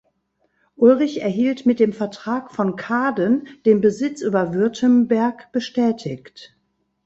[0.77, 6.57] Ulrich erhielt mit dem Vertrag von Kaaden den Besitz über Württemberg bestätigt.